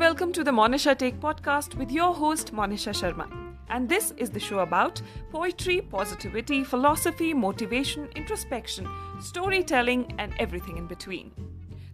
[0.00, 3.24] welcome to the Monisha Take podcast with your host Monisha Sharma.
[3.68, 8.86] And this is the show about poetry, positivity, philosophy, motivation, introspection,
[9.20, 11.30] storytelling and everything in between.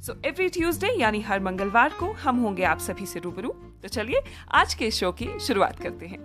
[0.06, 3.48] So every Tuesday यानी हर मंगलवार को हम होंगे आप सभी से रूबरू
[3.82, 4.20] तो चलिए
[4.54, 6.18] आज के शो की शुरुआत करते हैं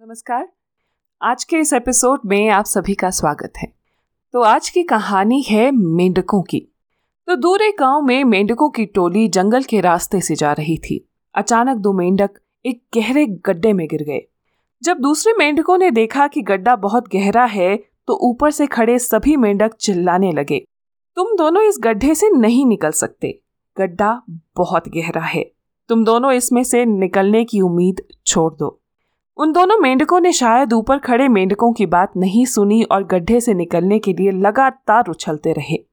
[0.00, 0.46] नमस्कार
[1.20, 3.77] आज के इस एपिसोड में आप सभी का स्वागत है
[4.34, 6.60] तो आज की कहानी है मेंढकों की।
[7.28, 11.08] तो दूर एक गाँव में मेंढकों की टोली जंगल के रास्ते से जा रही थी।
[11.34, 12.30] अचानक दो मेंढक
[12.64, 14.20] एक गहरे गड्ढे में गिर गए।
[14.82, 19.36] जब दूसरे मेंढकों ने देखा कि गड्ढा बहुत गहरा है तो ऊपर से खड़े सभी
[19.36, 20.58] मेंढक चिल्लाने लगे।
[21.16, 23.38] तुम दोनों इस गड्ढे से नहीं निकल सकते।
[23.76, 24.22] गड्ढा
[24.56, 25.50] बहुत गहरा है।
[25.88, 28.78] तुम दोनों इसमें से निकलने की उम्मीद छोड़ दो।
[29.38, 33.54] उन दोनों मेंढकों ने शायद ऊपर खड़े मेंढकों की बात नहीं सुनी और गड्ढे से
[33.54, 35.84] निकलने के लिए लगातार उछलते रहे।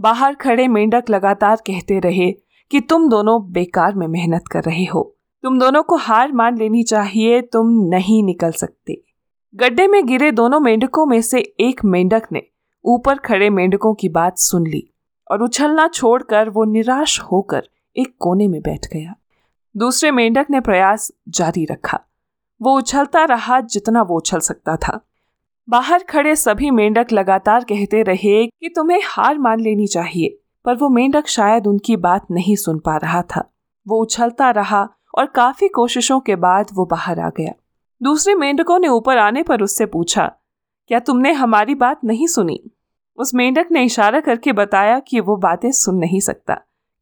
[0.00, 2.32] बाहर खड़े मेंढक लगातार कहते रहे
[2.70, 6.82] कि तुम दोनों बेकार में मेहनत कर रहे हो। तुम दोनों को हार मान लेनी
[6.82, 9.02] चाहिए, तुम नहीं निकल सकते।
[9.54, 12.42] गड्ढे में गिरे दोनों मेंढकों में से एक मेंढक ने
[12.84, 14.90] ऊपर खड़े मेंढकों की बात सुन ली
[15.30, 19.14] और उछलना छोड़कर वो निराश होकर एक कोने में बैठ गया।
[19.76, 22.00] दूसरे मेंढक ने प्रयास जारी रखा।
[22.60, 25.00] वो उछलता रहा जितना वो उछल सकता था।
[25.68, 30.88] बाहर खड़े सभी मेंढक लगातार कहते रहे कि तुम्हें हार मान लेनी चाहिए, पर वो
[30.88, 33.42] मेंढक शायद उनकी बात नहीं सुन पा रहा था।
[33.86, 37.52] वो उछलता रहा और काफ़ी कोशिशों के बाद वो बाहर आ गया।
[38.00, 40.26] दूसरे मेंढकों ने ऊपर आने पर उससे पूछा,
[40.90, 42.60] क्या तुमने हमारी बात नहीं सुनी?
[43.18, 46.54] उस मेंढक ने इशारा करके बताया कि वो बातें सुन नहीं सकता,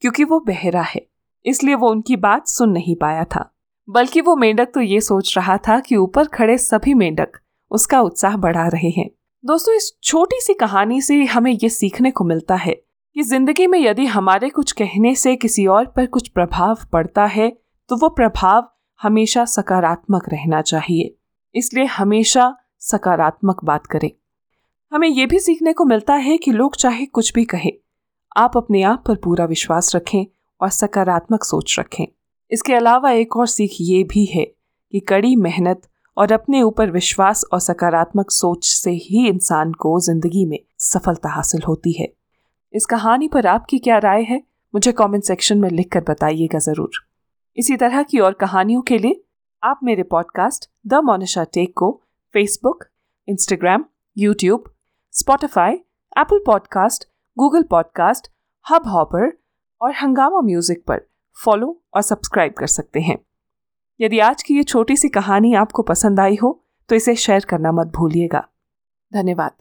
[0.03, 1.07] क्योंकि वो बहरा है,
[1.45, 3.51] इसलिए वो उनकी बात सुन नहीं पाया था।
[3.89, 7.39] बल्कि वो मेंढक तो ये सोच रहा था कि ऊपर खड़े सभी मेंढक
[7.71, 9.09] उसका उत्साह बढ़ा रहे हैं।
[9.45, 12.75] दोस्तों, इस छोटी सी कहानी से हमें ये सीखने को मिलता है
[13.17, 17.51] कि ज़िंदगी में यदि हमारे कुछ कहने से किसी और पर कुछ प्रभाव पड़ता है
[17.91, 18.69] तो वो प्रभाव
[19.01, 21.15] हमेशा सकारात्मक रहना चाहिए।
[21.55, 24.11] इसलिए हमेशा सकारात्मक बात करें।
[24.93, 27.73] हमें यह भी सीखने को मिलता है कि लोग चाहे कुछ भी कहें,
[28.37, 30.25] आप अपने आप पर पूरा विश्वास रखें
[30.61, 32.07] और सकारात्मक सोच रखें।
[32.51, 34.45] इसके अलावा एक और सीख ये भी है
[34.93, 35.83] कि कड़ी मेहनत
[36.17, 41.63] और अपने ऊपर विश्वास और सकारात्मक सोच से ही इंसान को ज़िंदगी में सफलता हासिल
[41.63, 42.13] होती है।
[42.73, 44.43] इस कहानी पर आपकी क्या राय है?
[44.75, 46.91] मुझे कमेंट सेक्शन में लिखकर बताइएगा ज़रूर।
[47.57, 49.25] इसी तरह की और कहानियों के लिए
[49.63, 52.03] आप मेरे पॉडकास्ट द मोनिशा टेक को
[52.35, 52.85] Facebook
[53.29, 53.85] Instagram
[54.19, 54.65] YouTube
[55.13, 55.73] Spotify
[56.19, 57.05] Apple podcast
[57.39, 58.29] Google podcast
[58.89, 59.33] Hubhopper
[59.83, 63.19] और हंगामा म्यूज़िक पर फॉलो और सब्सक्राइब कर सकते हैं।
[64.01, 67.73] यदि आज की ये छोटी सी कहानी आपको पसंद आई हो तो इसे शेयर करना
[67.73, 68.47] मत भूलिएगा।
[69.13, 69.53] धन्यवाद।